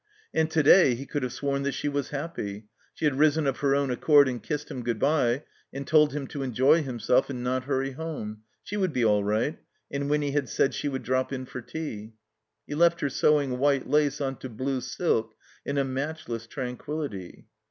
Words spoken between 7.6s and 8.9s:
hurry home. She